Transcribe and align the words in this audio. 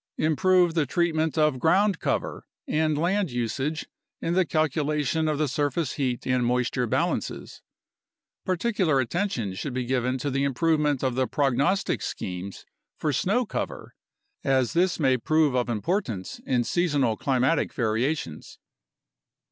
Improve 0.17 0.73
the 0.73 0.87
treatment 0.87 1.37
of 1.37 1.59
ground 1.59 1.99
cover 1.99 2.47
and 2.67 2.97
land 2.97 3.29
usage 3.29 3.85
in 4.19 4.33
the 4.33 4.47
calcula 4.47 5.05
tion 5.05 5.27
of 5.27 5.37
the 5.37 5.47
surface 5.47 5.91
heat 5.93 6.25
and 6.25 6.43
moisture 6.43 6.87
balances. 6.87 7.61
Particular 8.43 8.99
attention 8.99 9.53
should 9.53 9.75
be 9.75 9.85
given 9.85 10.17
to 10.17 10.31
the 10.31 10.43
improvement 10.43 11.03
of 11.03 11.13
the 11.13 11.27
prognostic 11.27 12.01
schemes 12.01 12.65
for 12.97 13.13
snow 13.13 13.45
cover, 13.45 13.93
as 14.43 14.73
this 14.73 14.99
may 14.99 15.17
prove 15.17 15.53
of 15.53 15.69
importance 15.69 16.41
in 16.47 16.63
seasonal 16.63 17.15
climatic 17.15 17.71
variations. 17.71 18.57